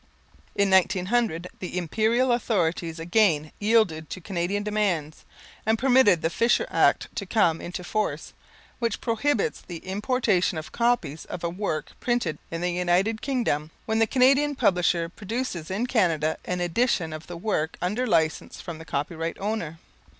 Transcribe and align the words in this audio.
In 0.55 0.71
1900, 0.71 1.47
the 1.59 1.77
Imperial 1.77 2.31
authorities 2.31 2.99
again 2.99 3.51
yielded 3.59 4.09
to 4.09 4.19
Canadian 4.19 4.63
demands, 4.63 5.25
and 5.63 5.77
permitted 5.77 6.23
the 6.23 6.31
Fisher 6.31 6.65
Act 6.71 7.07
to 7.15 7.27
come 7.27 7.61
into 7.61 7.83
force, 7.83 8.33
which 8.79 8.99
prohibits 8.99 9.61
the 9.61 9.85
importation 9.85 10.57
of 10.57 10.71
copies 10.71 11.25
of 11.25 11.43
a 11.43 11.51
work 11.51 11.91
printed 11.99 12.39
in 12.49 12.61
the 12.61 12.71
United 12.71 13.21
Kingdom, 13.21 13.69
when 13.85 13.99
the 13.99 14.07
Canadian 14.07 14.55
publisher 14.55 15.07
produces 15.07 15.69
in 15.69 15.85
Canada 15.85 16.37
an 16.45 16.61
edition 16.61 17.13
of 17.13 17.27
the 17.27 17.37
work 17.37 17.77
under 17.79 18.07
license 18.07 18.59
from 18.59 18.79
the 18.79 18.85
copyright 18.85 19.37
owner. 19.39 19.77